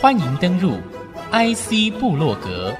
[0.00, 0.78] 欢迎登入
[1.30, 2.74] IC 部落格，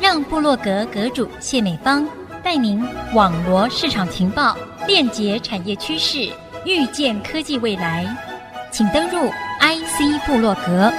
[0.00, 2.06] 让部落格阁主谢美芳
[2.44, 4.56] 带您网罗市场情报，
[4.86, 6.30] 链接产业趋势，
[6.64, 8.06] 预见科技未来。
[8.70, 9.28] 请登入
[9.60, 10.92] IC 部落格。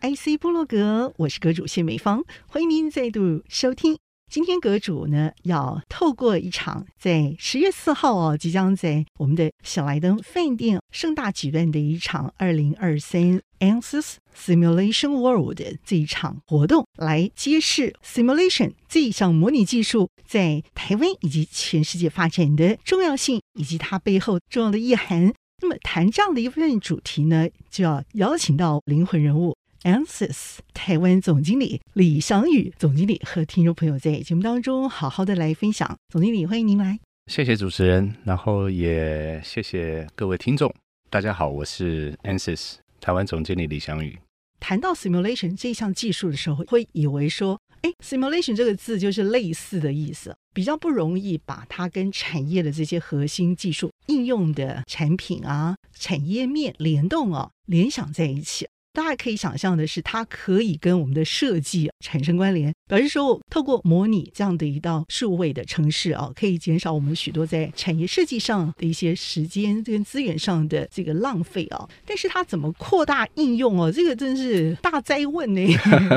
[0.00, 4.01] IC 部落格，我是阁主谢美芳，欢迎您再度收听。
[4.32, 25.34] 今天阁主呢，要透过一场在十月四号哦，即将在我们的小莱登饭店盛大举办的一场二零二三 Ansys Simulation World 这一场活动，来揭示 Simulation 这一项模拟技术在台湾以及全世界发展的重要性，以及它背后重要的意涵。
[25.60, 29.54] 那么谈这样的一份主题呢，就要邀请到灵魂人物。
[29.84, 35.96] Ansys 台湾总经理李祥宇总经理和听众朋友在节目当中好好的来分享。
[36.08, 37.00] 总经理，欢迎您来。
[37.26, 40.72] 谢谢主持人，然后也谢谢各位听众。
[41.10, 44.16] 大家好，我是 Ansys 台湾总经理李祥宇。
[44.60, 58.68] 谈到 simulation 这项技术的时候，会以为说，哎，simulation 这个字就是类似的意思，比较不容易把它跟产业的这些核心技术应用的产品啊、产业面联动啊联想在一起。
[58.92, 71.88] 大家可以想象的是，它可以跟我们的设计产生关联，表示说，透过模拟这样的一道数位的城市啊，可以减少我们许多在产业设计上的一些时间跟资源上的这个浪费啊。
[72.04, 73.90] 但是它怎么扩大应用哦？
[73.90, 75.66] 这个真是大哉问呢。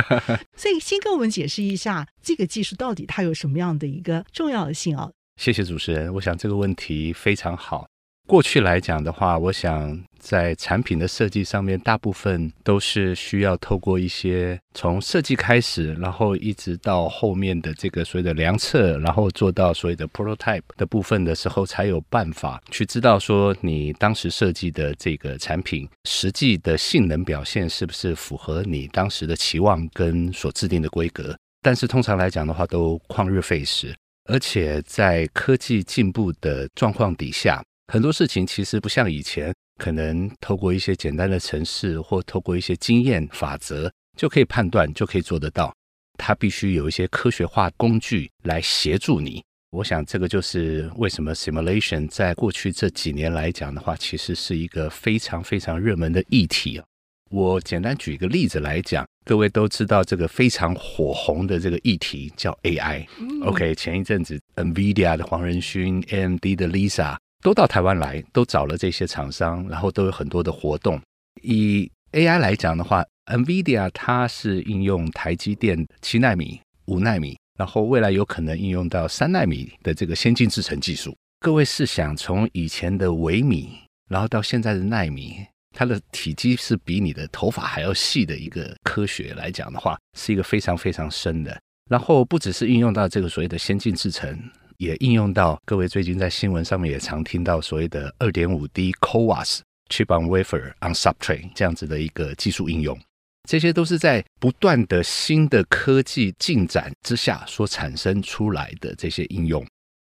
[0.57, 5.09] 所以，先跟我们解释一下这个技术到底它有什么样的一个重要性啊？
[5.37, 7.87] 谢谢主持人，我想这个问题非常好。
[8.27, 31.37] 过去来讲的话，我想在产品的设计上面，大部分都是需要透过一些从设计开始，然后一直到后面的这个所谓的量测，然后做到所谓的 prototype 的部分的时候，才有办法去知道说你当时设计的这个产品实际的性能表现是不是符合你当时的期望跟所制定的规格。
[31.61, 37.63] 但是通常来讲的话，都旷日费时，而且在科技进步的状况底下。
[37.87, 45.73] 很多事情其实不像以前，可能透过一些简单的程式或透过一些经验法则就可以判断，就可以做得到。
[46.17, 49.43] 它必须有一些科学化工具来协助你。
[49.71, 56.85] 我想这个就是为什么 simulation 在过去这几年来讲的话，其实是一个非常非常热门的议题啊。
[57.29, 63.05] 我简单举一个例子来讲，各位都知道这个非常火红的这个议题叫 AI。
[63.43, 67.17] OK，前一阵子 NVIDIA 的黄仁勋，AMD 的 Lisa。
[67.45, 70.99] 都到台湾来，都找了这些厂商，然后都有很多的活动。
[71.43, 81.15] 以 AI 来讲的话，NVIDIA 它是应用台积电七纳米、五纳米，然后未来有可能应用到三纳米的这个先进制程技术。
[81.39, 83.77] 各位试想，从以前的微米，
[84.09, 91.55] 然后到现在的纳米，它的体积是比你的头发还要细的一个科学来讲的话，是一个非常非常深的。
[91.91, 94.35] 然后不只是应用到这个所谓的先进制程。
[94.77, 99.59] 也应用到各位最近在新闻上面也常听到所谓的二点五 D CoWoS
[99.89, 102.99] Chip on Wafer on Substrate 这样子的一个技术应用，
[103.47, 109.65] 这些都是在不断的新的科技进展之下所产生出来的这些应用。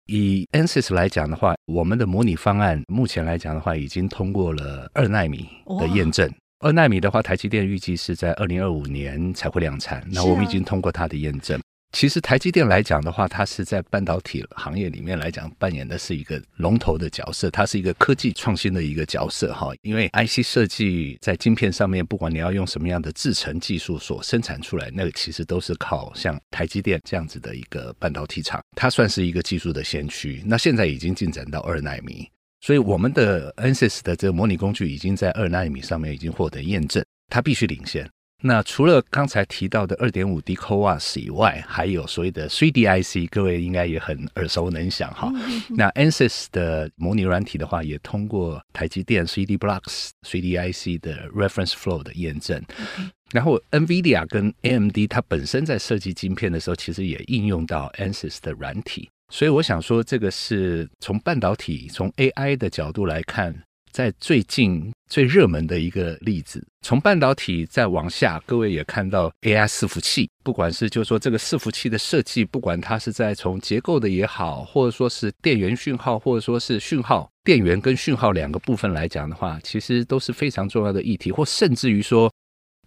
[0.07, 5.49] 以 Ansys 来讲的话，我们的模拟方案目前来讲的话，已经通过了二纳米
[5.81, 6.31] 的验证。
[6.61, 11.61] 二纳米的话，台积电预计是在二零二五年才会量产，那我们已经通过它的验证。
[11.94, 19.69] 其实台积电来讲的话，它是在半导体行业里面来讲扮演的是一个龙头的角色，它是一个科技创新的一个角色哈。
[19.82, 30.43] 因为 IC 设计在晶片上面，不管你要用什么样的制程技术所生产出来，那个其实都是靠像台积电这样子的一个半导体厂，它算是一个技术的先驱。
[30.44, 32.28] 那现在已经进展到二纳米，
[32.61, 38.05] 所以我们的 NSYS 的这个模拟工具已经在二纳米上面已经获得验证，它必须领先。
[38.47, 45.32] 那除了刚才提到的二点五 D CoWoS 以外，还有所谓的 3D IC，各位应该也很耳熟能详哈。
[45.71, 52.62] 那 Ansys 的模拟软体的话，也通过台积电 3D Blocks、3DIC 的 Reference Flow 的验证。
[53.32, 59.08] 然后 NVIDIA 跟 AMD 它本身在设计晶片的时候，其实也应用到 Ansys 的软体。
[59.31, 63.55] 所以我想说，这个是从半导体、从 AI 的角度来看。
[63.94, 82.29] 在最近最热门的一个例子，从半导体再往下，各位也看到 AI 伺服器，不管是就是说这个伺服器的设计，不管它是在从结构的也好，或者说是电源讯号，或者说是讯号电源跟讯号两个部分来讲的话，其实都是非常重要的议题，或甚至于说，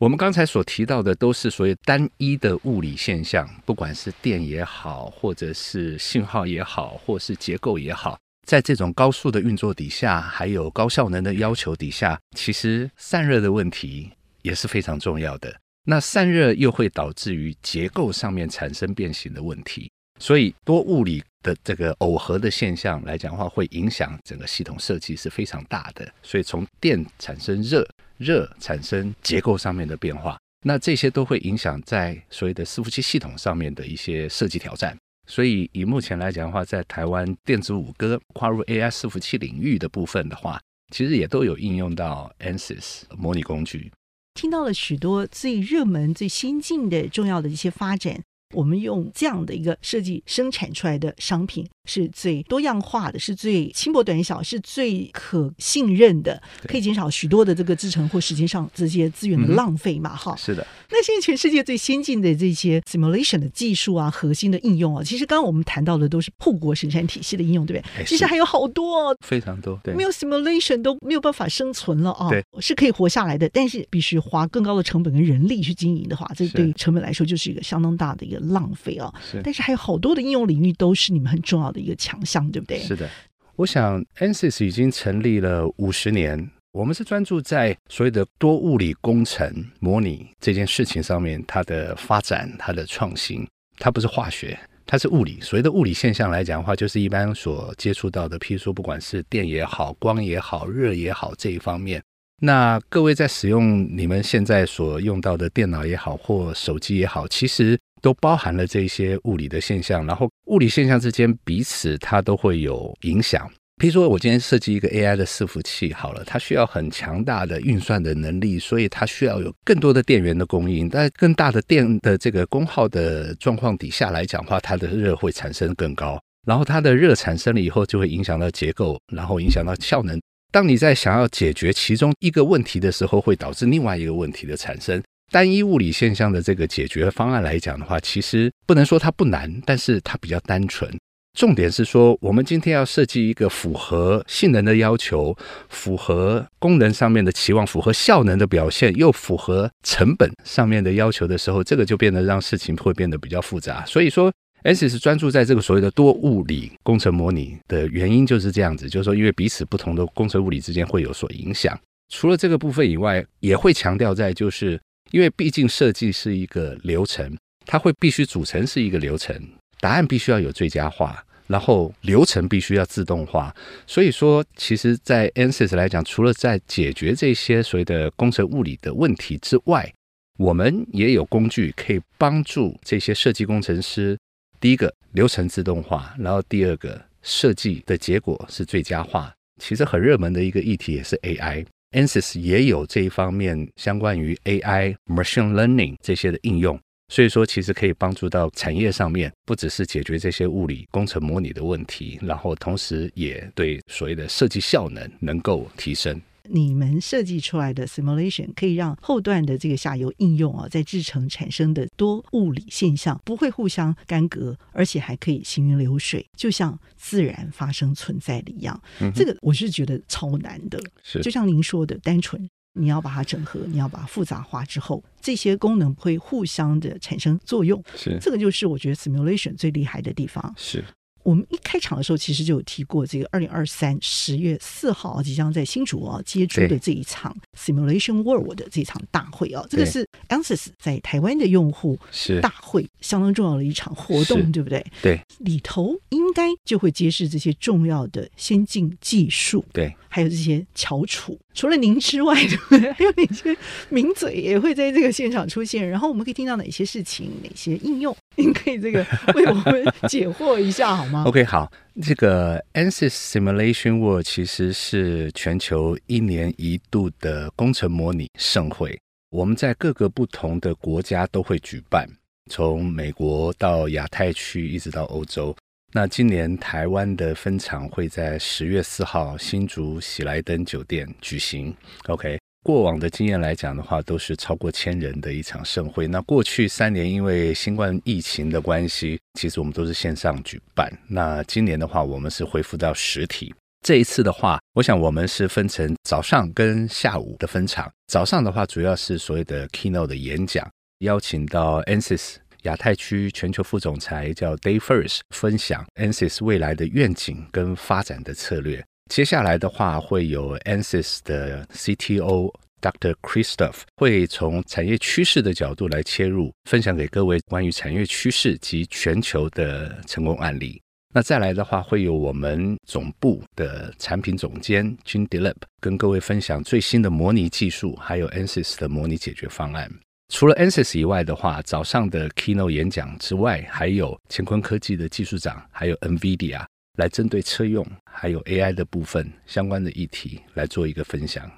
[0.01, 8.19] 我们刚才所提到的都是所谓单一的物理现象，不管是电也好，或者是信号也好，或是结构也好。
[8.47, 14.09] 在这种高速的运作底下，还有高效能的要求底下，其实散热的问题
[14.41, 15.53] 也是非常重要的。
[15.83, 26.09] 那散热又会导致于结构上面产生变形的问题，所以多物理的这个耦合的现象来讲的话，会影响整个系统设计是非常大的。
[26.23, 27.85] 所以从电产生热，
[28.15, 34.97] 热产生结构上面的变化，那这些都会影响在所谓的伺服器系统上面的一些设计挑战。
[35.27, 40.59] 所以，以目前来讲的话，在台湾电子五哥跨入 AI 伺服器领域的部分的话，
[40.93, 43.91] 其实也都有应用到 Ansys 模拟工具。
[44.33, 48.23] 听到了许多最热门、最先进的重要的一些发展。
[48.55, 60.15] 我们用这样的一个设计生产出来的商品是最多样化的，是最轻薄短小，是最可信任的，可以减少许多的这个制程或时间上这些资源的浪费嘛？
[60.15, 60.65] 哈、嗯，是的。
[60.89, 68.05] 那现在全世界最先进的这些 simulation 的技术啊，核心的应用啊，其实刚刚我们谈到的都是护国神山体系的应用，对不对？
[68.05, 72.29] 其实还有好多、哦，非常多，对，没有 simulation 都没有办法生存了啊、哦。
[72.29, 78.37] 对，是可以活下来的，但是必须花更高的成本跟人力去经营的话，这对成本来说就是一个相当大的一个。
[78.47, 79.13] 浪费啊！
[79.29, 82.79] 是，但是还有好多的应用领域都是你们很重要的一个强项，对不对？
[82.79, 83.09] 是的，
[83.55, 93.47] 我想 Ansys 已经成立了五十年，我们是专注在所谓的多物理工程模拟这件事情上面，它的发展、它的创新，
[93.77, 95.39] 它不是化学，它是物理。
[95.41, 102.01] 所谓的物理现象来讲的话，就是一般所接触到的，譬如说不管是电也好、光也好、热也好这一方面。
[102.39, 110.05] 那各位在使用你们现在所用到的电脑也好，或手机也好，其实都包含了这些物理的现象。
[110.05, 113.49] 然后物理现象之间彼此它都会有影响。
[113.81, 120.89] 譬如说我今天设计一个 AI 的伺服器，好了，它需要很强大的运算的能力，所以它需要有更多的电源的供应。
[120.89, 126.19] 在更大的电的这个功耗的状况底下来讲话，它的热会产生更高。
[126.47, 130.19] 然后它的热产生了以后，就会影响到结构，然后影响到效能。
[130.51, 134.99] 当你在想要解决其中一个问题的时候，会导致另外一个问题的产生。
[135.31, 140.89] 单一物理现象的这个解决方案来讲的话，其实不能说它不难，但是它比较单纯。
[141.37, 145.35] 重点是说，我们今天要设计一个符合性能的要求、
[145.69, 153.85] 符合功能上面的期望、符合效能的表现，又符合成本上面的要求的时候，这个就变得让事情会变得比较复杂。
[153.85, 154.31] 所以说。
[154.63, 161.79] ，S 是专注在这个所谓的多物理工程模拟的原因就是这样子，就是说，因为彼此不同的工程物理之间会有所影响。
[162.09, 164.77] 除了这个部分以外，也会强调在，就是
[165.11, 169.35] 因为毕竟设计是一个流程，它会必须组成是一个流程，
[169.79, 173.55] 答案必须要有最佳化，然后流程必须要自动化。
[173.85, 179.91] 所以说，其实，在 Ansys 来讲，除了在解决这些所谓的工程物理的问题之外，
[180.37, 184.17] 我们也有工具可以帮助这些设计工程师。
[184.59, 189.33] 第一个流程自动化，然后第二个设计的结果是最佳化。
[189.59, 196.79] 其实很热门的一个议题也是 AI ANSYS 也有这一方面相关于 AI、Machine Learning 这些的应用。
[197.09, 206.21] 所以说，其实可以帮助到产业上面，不只是解决这些物理工程模拟的问题，然后同时也对所谓的设计效能能够提升。
[206.49, 218.79] 你们设计出来的 simulation 可以让后段的这个下游应用啊，在制成产生的多物理现象不会互相干戈，而且还可以行云流水，就像自然发生存在的一样。
[218.99, 220.79] 嗯、这个我是觉得超难的。
[221.03, 227.83] 是，就像您说的，单纯你要把它整合，你要把它复杂化之后，这些功能会互相的产生作用。
[227.95, 230.53] 是，这个就是我觉得 simulation 最厉害的地方。
[230.57, 230.83] 是。
[231.27, 244.81] 我们一开场的时候，其实就有提过这个二零二三十月四号即将在新竹啊接触的这一场 Simulation World 的这场大会啊，这个是 Ansys 在台湾的用户是大会相当重要的一场活动，对不对？
[245.01, 251.37] 对，里头应该就会揭示这些重要的先进技术，对，还有这些翘楚。
[251.53, 252.93] 除了您之外，对不对？
[252.93, 253.57] 还有哪些
[253.89, 255.89] 名嘴也会在这个现场出现？
[255.89, 258.15] 然后我们可以听到哪些事情、哪些应用？
[258.37, 261.71] 您 可以这个为我们解惑一下好吗？OK，好，
[262.01, 272.07] 这个 Ansys Simulation World 其实是全球一年一度的工程模拟盛会，我们在各个不同的国家都会举办，
[272.51, 275.55] 从美国到亚太区一直到欧洲。
[275.93, 281.73] 那今年台湾的分场会在十月四号新竹喜来登酒店举行。
[282.07, 286.05] OK，过往的经验来讲的话，都是超过千人的一场盛会。
[286.05, 290.91] 那过去三年因为新冠疫情的关系，其实我们都是线上举办。
[291.07, 293.55] 那今年的话，我们是恢复到实体。
[293.85, 297.89] 这一次的话，我想我们是分成早上跟下午的分场。
[298.07, 300.69] 早上的话，主要是所谓的 keynote 的演讲，
[300.99, 302.35] 邀请到 Ansys。
[302.63, 308.83] 亚太区全球副总裁叫 Dave First 分享 ANSYS 未来的愿景跟发展的策略。
[309.09, 313.15] 接下来的话，会有 ANSYS 的 CTO Dr.
[313.21, 320.81] Christoph 会从产业趋势的角度来切入，分享给各位关于产业趋势及全球的成功案例。
[321.15, 329.89] 那再来的话，会有我们总部的产品总监 Jean Delep 跟各位分享最新的模拟技术，还有 ANSYS 的模拟解决方案。
[330.31, 336.63] 除了 ANSYS 以外的话，早上的 Keynote 演讲之外，还有乾坤科技的技术长，还有 NVIDIA
[336.97, 341.49] 来针对车用还有 AI 的部分相关的议题来做一个分享。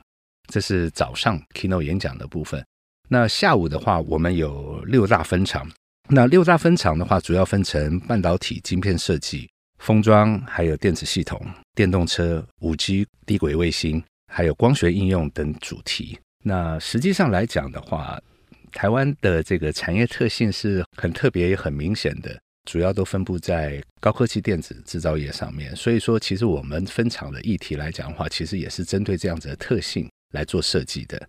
[0.51, 2.63] 这是早上 Keynote 演讲的部分。
[3.09, 5.69] 那下午的话，我们有六大分场。
[6.07, 11.39] 那六大分场的话，主要分成半导体晶片设计、封装，还有电子系统、
[11.73, 16.19] 电动车、五 G、低轨卫星，还有光学应用等主题。
[16.43, 18.19] 那实际上来讲的话，
[18.71, 25.75] 台湾的这个产业特性是很特别也很明显的，主要都分布在高科技电子制造业上面。
[25.75, 31.19] 所以说，其实我们分厂的议题来讲的话，其实也是针对这样子的特性来做设计的。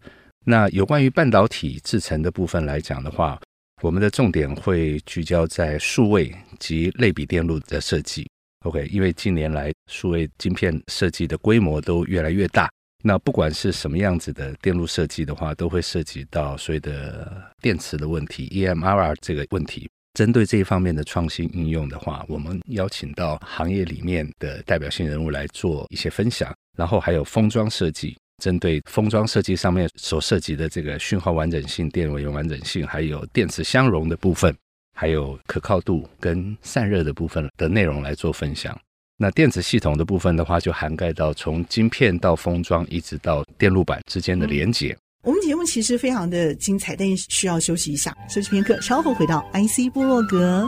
[0.44, 3.40] 那有关于半导体制成的部分来讲的话，
[3.82, 8.28] 我们的重点会聚焦在数位及类比电路的设计
[8.66, 12.70] ，OK，因为近年来数位晶片设计的规模都越来越大，
[13.02, 19.88] 那不管是什么样子的电路设计的话，都会涉及到所谓的电池的问题，EMR 这个问题。
[20.14, 28.16] 针对这一方面的创新应用的话，我们邀请到行业里面的代表性人物来做一些分享，然后还有封装设计。
[28.42, 34.56] 针对封装设计上面所涉及的这个讯号完整性、电位完整性，还有电池相容的部分，
[34.96, 38.74] 还有可靠度跟散热的部分的内容来做分享。
[39.18, 44.96] 那电子系统的部分的话，就涵盖到从晶片到封装，一直到电路板之间的连接。
[45.22, 50.66] 我们节目其实非常的精彩，但是需要休息一下，休息片刻，稍后回到 IC 部落格。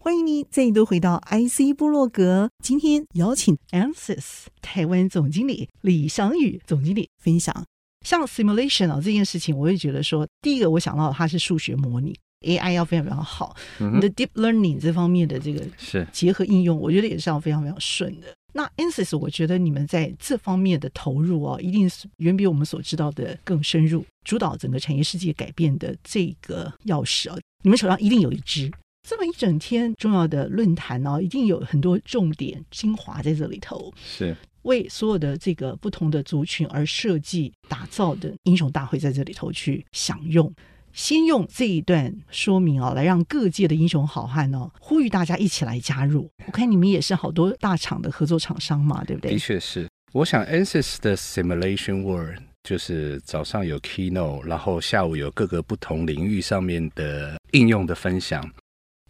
[0.00, 2.50] 欢迎你再度回到 IC 部落格。
[2.64, 7.64] 今天邀请 ANSYS 台湾总经理李祥宇总经理分享，
[8.04, 13.56] 像 simulation 啊这件事情，我会觉得说，第一个我想到它是数学模拟，AI 要非常非常好。
[13.80, 18.26] 嗯、你的 deep learning 这方面的这个是结合应用，我觉得也是要非常非常顺的。
[18.54, 28.70] 那 ANSYS 我觉得你们在这方面的投入啊，一定是远比我们所知道的更深入，主导整个产业世界改变的这个钥匙啊，你们手上一定有一支。
[29.06, 40.52] 这么一整天重要的论坛呢、哦，一定有很多重点精华在这里头，是为所有的这个不同的族群而设计打造的英雄大会，在这里头去享用。
[40.92, 46.30] 先用这一段说明、哦，来让各界的英雄好汉呢、哦，呼吁大家一起来加入。
[46.46, 49.32] 我看你们也是好多大厂的合作厂商嘛，对不对？
[49.32, 49.86] 的确是。
[50.12, 58.50] 我想 ANSYS 的 Simulation World 就是早上有 Keynote，然后下午有各个不同领域上面的应用的分享。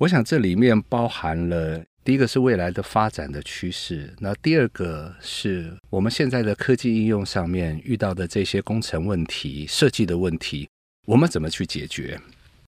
[0.01, 10.69] 我想这里面包含了第一个是未来的发展的趋势，那第二个是我们现在的科技应用上面遇到的这些工程问题、设计的问题，
[11.09, 12.21] 我们怎么去解决？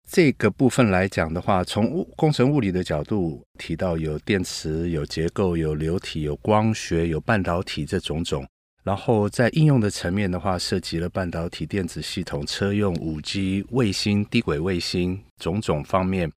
[0.08, 8.46] 这个部分来讲的话，从物工程物理的角度提到有电池、有结构、有流体、有光学、有半导体这种种，
[8.84, 16.30] 然后在应用的层面的话，涉及了半导体、电子系统、车用、五 G、卫星、低轨卫星种种方面。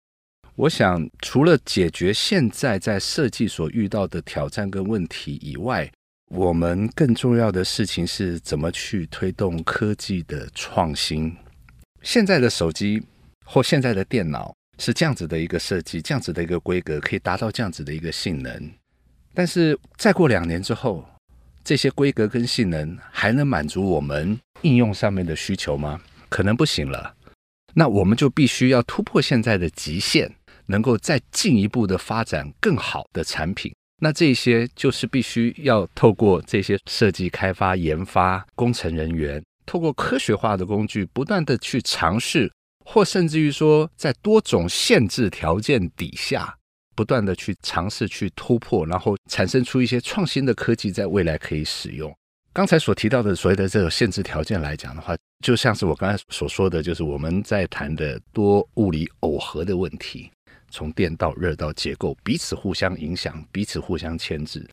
[0.56, 5.92] 我想，除了解决现在在设计所遇到的挑战跟问题以外，
[6.30, 11.36] 我们更重要的事情是怎么去推动科技的创新。
[12.02, 13.02] 现在的手机
[13.44, 18.70] 或现在的电脑是这样子的一个设计，这样子的一个规格，可以达到这样子的一个性能。
[19.34, 21.04] 但是再过两年之后，
[21.62, 26.00] 这些规格跟性能还能满足我们应用上面的需求吗？
[26.28, 27.14] 可能不行了。
[27.74, 30.32] 那我们就必须要突破现在的极限。
[30.66, 42.50] 能够再进一步的发展更好的产品，那这些就是必须要透过这些设计、开发、研发工程人员，透过科学化的工具，不断的去尝试，
[42.84, 46.56] 或甚至于说，在多种限制条件底下，
[46.96, 52.12] 不断的去尝试去突破，然后产生出一些创新的科技，在未来可以使用。
[52.52, 60.30] 刚才所提到的所谓的这种限制条件来讲的话，就像是我刚才所说的，就是我们在谈的多物理耦合的问题。
[60.72, 64.64] 从电到热到结构，彼此互相影响，彼此互相牵制。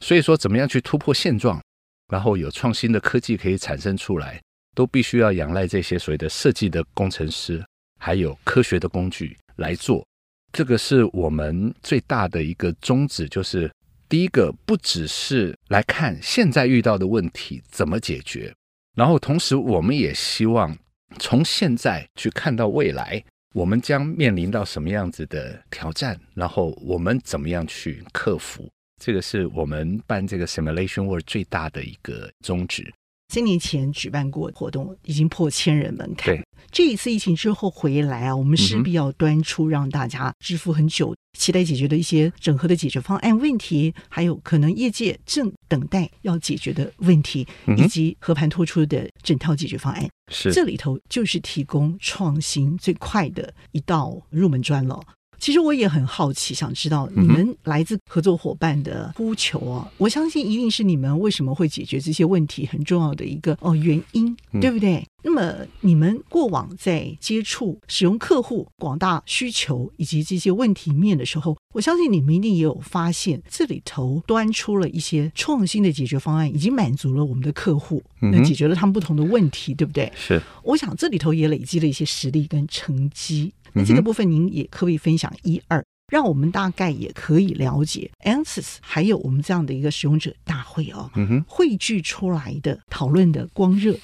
[0.00, 1.62] 所以说，怎么样去突破现状，
[2.12, 4.38] 然后有创新的科技可以产生出来，
[4.74, 7.64] 都必须要仰赖这些所谓的设计的工程师，
[7.98, 10.06] 还有科学的工具来做。
[10.52, 13.72] 这个是我们最大的一个宗旨，就是
[14.10, 18.54] 第一个，不只是来看现在遇到的问题怎么解决，
[18.94, 20.76] 然后同时我们也希望
[21.18, 28.68] 从现在去看到未来，我们将面临到什么样子的挑战，然后我们怎么样去克服。
[29.04, 32.94] 这个是我们办这个 Simulation World 最大的一个宗旨。
[33.34, 36.36] 三年前举办过活动，已经破千人门槛。
[36.36, 47.44] 对，这一次疫情之后回来啊，我们势必要端出让大家支付很久、期待解决的一些整合的解决方案问题，还有可能业界正等待要解决的问题，
[47.76, 50.08] 以及和盘托出的整套解决方案。
[50.30, 55.00] 是，这里头就是提供创新最快的一道入门砖了。
[55.42, 59.90] 其实我也很好奇，想知道你们来自合作伙伴的呼求啊！
[59.98, 65.04] 我相信一定是你们为什么会解决这些问题很重要的一个哦原因，对不对？
[65.24, 80.12] 那么你们过往在接触使用客户广大需求以及这些问题面的时候，我相信你们一定也有发现这里头端出了一些创新的解决方案，已经满足了我们的客户，那解决了他们不同的问题，对不对？
[80.14, 80.40] 是。
[80.62, 83.52] 我想这里头也累积了一些实力跟成绩。
[83.72, 91.10] 那这个部分您也可以分享一二，让我们大概也可以了解 Ansys 还有我们这样的一个使用者大会哦，
[91.46, 93.96] 汇聚出来的讨论的光热，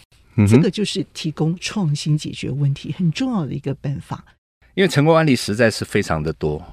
[0.48, 4.25] 这个就是提供创新解决问题很重要的一个办法。
[4.75, 6.64] 因为成功案例实在是非常的多。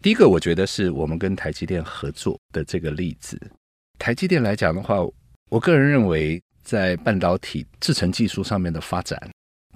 [0.00, 3.36] 第一个，我觉得是我们跟台积电合作的这个例子。
[3.98, 4.96] 台积电来讲的话，
[5.50, 9.20] 我个人认为在半导体制程技术上面的发展。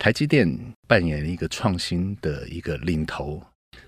[0.02, 0.52] 台积电
[0.88, 3.40] 扮演一个创新的一个领头。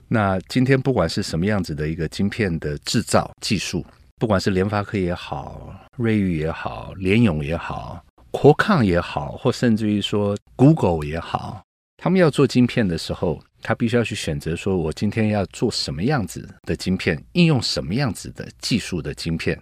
[0.06, 3.84] 那今天不管是什么样子的一个晶片的制造技术，
[4.18, 11.64] 不管是联发科也好、瑞昱也好、联咏也好、国抗也好，或甚至于说 Google 也好，
[11.96, 19.60] 他们要做晶片的时候，他必须要去选择说，我今天要做什么样子的晶片，应用什么样子的技术的晶片。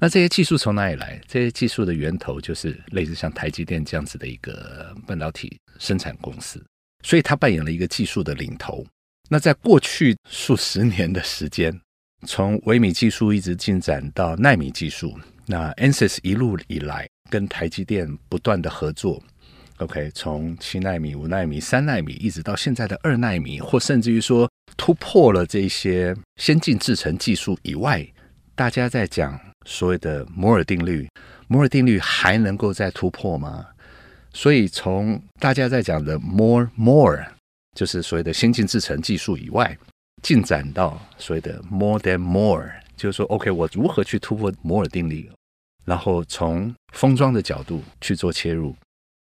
[0.00, 1.20] 那这些技术从哪里来？
[1.26, 6.62] 这些技术的源头就是类似像台积电这样子的一个半导体生产公司，
[7.02, 8.84] 所以它扮演了一个技术的领头。
[9.30, 11.80] 那在过去数十年的时间，
[12.26, 19.22] 从微米技术一直进展到纳米技术，那 Ansys 一路以来跟台积电不断的合作
[19.78, 28.06] ，OK，从七纳米、五纳米、三纳米，一直到现在的二纳米，或甚至于说突破了这些先进制程技术以外，
[28.56, 29.40] 大家在讲。
[29.64, 31.08] 所谓的摩尔定律，
[31.48, 33.66] 摩尔定律还能够再突破吗？
[34.32, 37.24] 所以从大家在讲的 more more，
[37.76, 39.76] 就是所谓的先进制程技术以外，
[40.22, 45.30] 进展到所谓的 more than more，就是说，OK，我如何去突破摩尔定律？
[45.84, 48.74] 然后从封装的角度去做切入，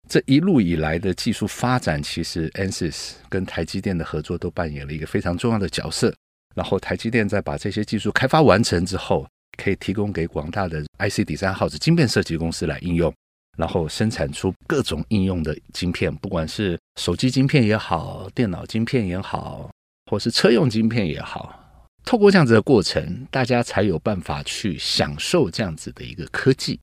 [0.09, 6.13] 这一路以来的技术发展，其实 Ansys 跟台积电的合作都扮演了一个非常重要的角色。
[6.55, 9.25] 然后台积电在把这些技术开发完成之后，
[9.61, 13.13] 可以提供给广大的 IC Design House 晶片设计公司来应用，
[13.57, 19.69] 然后生产出各种应用的晶片，不管是手机晶片也好，电脑晶片也好，
[20.09, 26.79] 或是车用晶片也好，透过这样子的过程，大家才有办法去享受这样子的一个科技。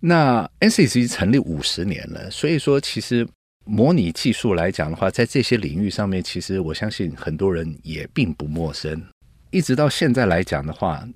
[0.00, 3.26] 那 NCC 成立五十年了，所以说其实
[3.64, 9.00] 模拟技术来讲的话，在这些领域上面，其实我相信很多人也并不陌生。
[9.50, 11.08] 一直到现在来讲的话。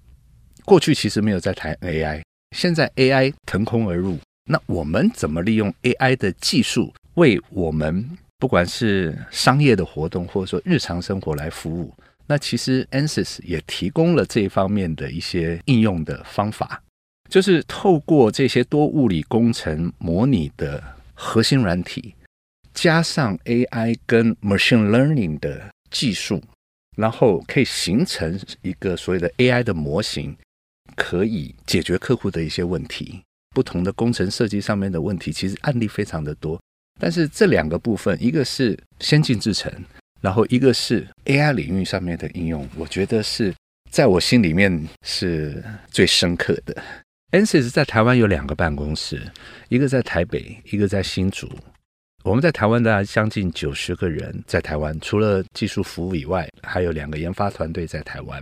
[0.64, 2.22] 过去其实没有在谈 AI，
[2.56, 4.18] 现在 AI 腾空而入。
[4.50, 11.92] 那我们怎么利用 AI 的技术，为我们不管是商业的活动，或者说日常生活来服务？
[12.26, 16.82] 那其实 Ansys 也提供了这一方面的一些应用的方法，
[17.28, 20.82] 就是透过这些多物理工程模拟的
[21.14, 22.14] 核心软体，
[22.72, 26.42] 加上 AI 跟 Machine Learning 的技术，
[26.96, 30.36] 然后可以形成一个所谓的 AI 的模型。
[30.96, 33.22] 可以解决客户的一些问题，
[33.54, 36.60] 不同的工程设计上面的问题，其实案例非常的多。
[37.00, 39.72] 但是这两个部分，一个是先进制程，
[40.20, 43.54] 然后一个是 AI 领域上面的应用，我觉得是
[43.90, 46.82] 在我心里面是最深刻的。
[47.32, 49.22] Ansys 在台湾有两个办公室，
[49.68, 51.50] 一个在台北，一个在新竹。
[52.24, 58.40] 我们在台湾的将近九十个人在台湾，除了技术服务以外，还有两个研发团队在台湾。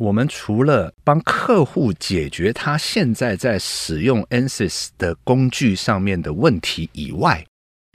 [0.00, 7.44] 我们除了帮客户解决他现在在使用 Ansys 的工具上面的问题以外，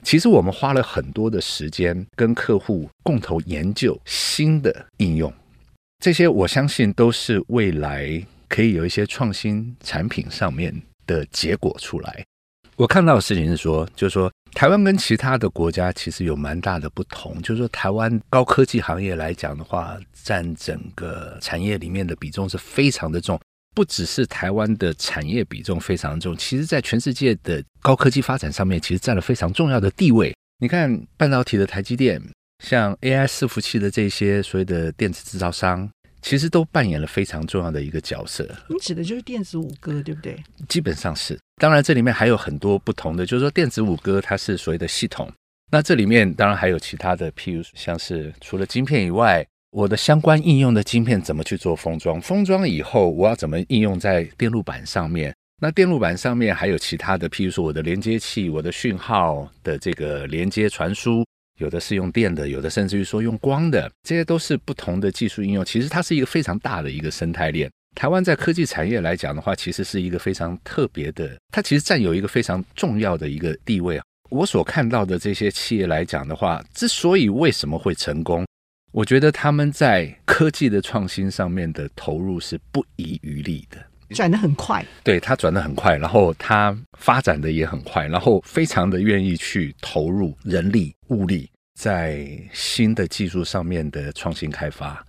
[0.04, 5.32] 其实我们花了很多的时间跟客户共同研究新的应用。
[5.98, 10.72] 这些我相信都是未来可以有一些创新产品上面
[11.08, 12.24] 的结果出来。
[12.76, 14.30] 我看到的事情是说，就是说。
[14.54, 23.38] 台湾跟其他的国家其实有蛮大的不同，就是说台湾高科技行业来讲的话，占整个产业里面的比重是非常的重，
[23.74, 30.34] 不只是台湾的产业比重非常重，其实在全世界的高科技发展上面，其实占了非常重要的地位。
[30.58, 32.18] 你看半导体的台积电，
[32.64, 35.86] 像 AI 伺服器的这些所谓的电子制造商。
[36.26, 38.44] 其实都扮演了非常重要的一个角色。
[38.68, 40.36] 你指的就是电子舞歌，对不对？
[40.68, 41.38] 基本上是。
[41.62, 45.30] 当然，这里面还有很多不同的，就是说电子舞歌它是所谓的系统。
[45.70, 52.20] 那这里面当然还有其他的，譬如像是除了晶片以外，我的相关应用的晶片怎么去做封装？
[52.20, 55.32] 封装以后我要怎么应用在电路板上面？
[55.62, 61.24] 那电路板上面还有其他的，譬如说我的连接器、我的讯号的这个连接传输。
[61.58, 65.64] 有的是用电的，有的甚至于说用光的，这些都是不同的技术应用。
[65.64, 67.70] 其实它是一个非常大的一个生态链。
[67.94, 74.04] 台湾在科技产业来讲的话，其实是一个非常特别的，它其实占有一个非常重要的一个地位啊。
[74.28, 78.44] 我所看到的这些企业来讲的话，之所以为什么会成功，
[78.92, 83.78] 我觉得他们在科技的创新上面的投入是不遗余力的。
[84.14, 95.04] 转得很快，对，他转得很快，然后他发展的也很快，然后非常的愿意去投入人力物力在新的技术上面的创新开发。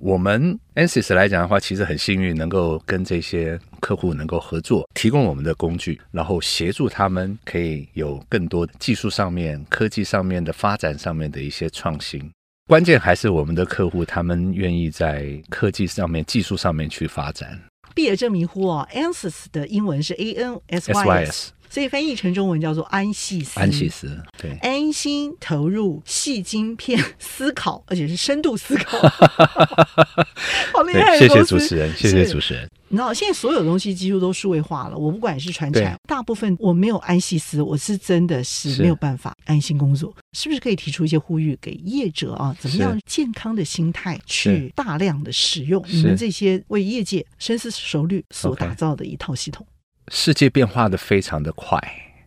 [0.00, 12.30] 我们 Ansys 来讲的话，其实很幸运能够跟这些客户能够合作，提供我们的工具，然后协助他们可以有更多技术上面、科技上面的发展上面的一些创新。
[12.66, 17.60] 关键还是我们的客户他们愿意在科技上面、技术上面去发展。
[17.94, 23.60] 毕业证明书啊，answers 的英文是 A N S Y S，所以翻译成中文叫做安细思。
[23.60, 28.98] 安细思，对，安心投入细晶片思考，而且是深度思考，
[30.74, 31.16] 好厉害！
[31.16, 32.68] 谢谢主持人，谢谢主持人。
[32.88, 40.12] 你知道现在所有东西几乎都数位化了，我不管是传产，大部分我没有安细思，我是真的是没有办法安心工作。
[40.32, 42.52] 是，是不是可以提出一些呼吁给业者啊？
[42.58, 49.79] 怎么样健康的心态去大量的使用你们这些为业界深思熟虑所打造的一套系统？Okay.
[50.12, 51.80] 世界变化的非常的快，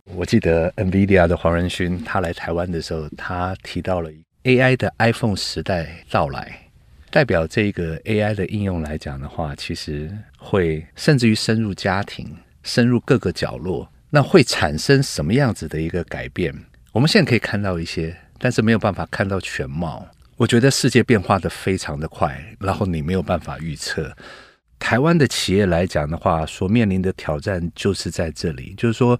[0.06, 4.10] 我记得 NVIDIA 的黄仁勋他来台湾的时候，他提到了
[4.44, 6.60] AI 的 iPhone 时代到来。
[7.10, 16.54] 代表这个 AI 的应用来讲的话，其实会甚至于深入家庭、深入各个角落，那会产生什么样子的一个改变？
[16.92, 20.08] 我们现在可以看到一些，但是没有办法看到全貌。
[20.36, 24.16] 我觉得世界变化的非常的快，然后你没有办法预测。
[24.84, 29.18] 台湾的企业来讲的话，所面临的挑战就是在这里，就是说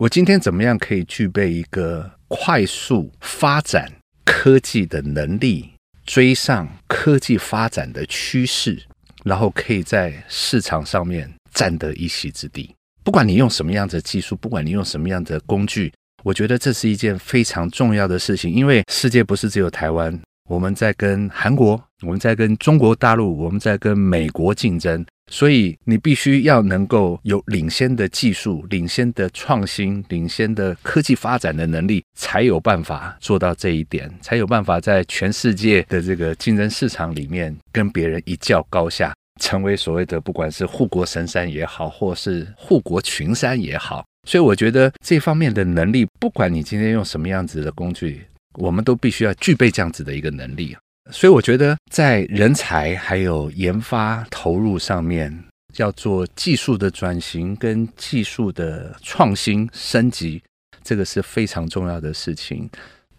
[0.00, 3.88] 我今天怎么样可以具备一个快速发展
[4.24, 5.70] 科技的能力？
[6.04, 8.82] 追上科技发展的趋势，
[9.24, 12.74] 然后可以在市场上面占得一席之地。
[13.04, 15.92] 不管你用什么样的技术，不管你用什么样的工具，
[16.24, 18.52] 我觉得这是一件非常重要的事情。
[18.52, 25.04] 因为世界不是只有台湾，我们在跟韩国，我们在跟中国大陆，我们在跟美国竞争。
[25.30, 44.04] 所以你必须要能够有领先的技术、领先的创新、领先的科技发展的能力，才有办法做到这一点，才有办法在全世界的这个竞争市场里面跟别人一较高下，成为所谓的不管是护国神山也好，或是护国群山也好。
[44.28, 50.76] 所以我觉得这方面的能力，不管你今天用什么样子的工具，我们都必须要具备这样子的一个能力。
[51.10, 55.44] 所以我觉得，在人才还有研发投入上面，
[55.76, 60.42] 要做技术的转型跟技术的创新升级，
[60.82, 62.70] 这个是非常重要的事情。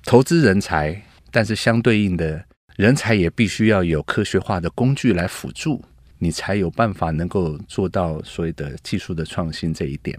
[0.04, 1.00] 投资人才，
[1.32, 2.44] 但是相对应的
[2.76, 5.84] 人才也必须要有科学化的工具来辅助，
[6.18, 10.18] 你才有办法能够做到所谓的技术的创新这一点。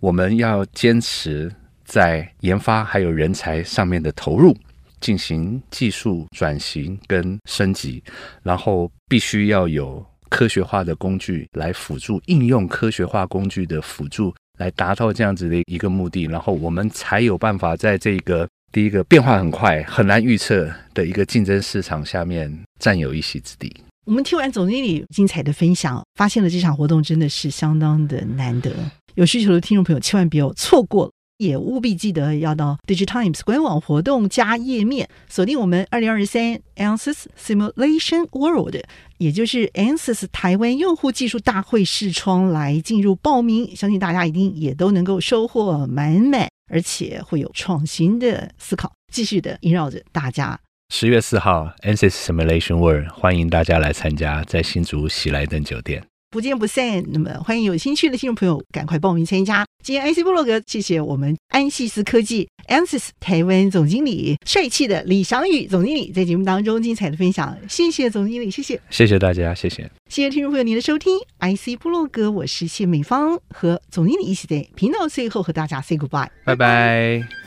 [0.00, 1.52] 我们要坚持
[1.86, 4.54] 在研发还有人才上面的投入。
[4.98, 8.02] 进行技术转型跟升级，
[8.42, 23.70] 然后必须要有科学化的工具来辅助，应用科学化工具的辅助来达到这样子的一个目的，然后我们才有办法在这个第一个变化很快、很难预测的一个竞争市场下面占有一席之地。
[24.06, 28.72] 我们听完总经理精彩的分享，发现了这场活动真的是相当的难得，
[29.14, 31.12] 有需求的听众朋友千万不要错过。
[31.38, 38.76] 也务必记得要到 DIGITIMES 官网活动加页面锁定我们二零二三 Ansys Simulation World，
[39.18, 50.58] 也就是 Ansys 台湾用户技术大会视窗来进入报名，相信大家一定也都能够收获满满，而且会有创新的思考，继续的萦绕着大家。
[50.94, 56.02] 十月四号 Ansys Simulation World，欢迎大家来参加，在新竹喜来登酒店。
[56.36, 57.02] 不见不散。
[57.14, 59.64] 那么欢迎有兴趣的听众朋友赶快报名参加。
[59.82, 71.16] 今天 IC 部落格，谢谢我们安西斯科技 Ansys 台湾总经理帅气的李翔宇总经理在节目当中精彩的分享，谢谢总经理，谢谢，谢谢大家，谢谢，谢谢听众朋友您的收听。
[71.40, 77.45] IC 部落格，我是谢美芳，和总经理一起在频道最后和大家 say goodbye，拜拜。